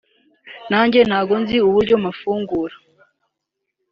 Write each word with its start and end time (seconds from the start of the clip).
nanjye 0.69 0.99
ntabwo 1.09 1.33
nzi 1.41 1.57
uburyo 1.67 1.95
mpafungura 2.03 2.75